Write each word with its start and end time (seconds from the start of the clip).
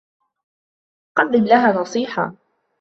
قدّم 1.17 1.43
لها 1.45 1.71
نصيحة. 1.81 2.35